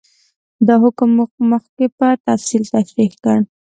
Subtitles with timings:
[0.67, 3.37] دا حکم موږ مخکې په تفصیل تشرېح کړ.